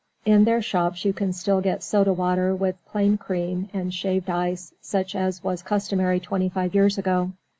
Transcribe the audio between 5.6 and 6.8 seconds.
customary twenty five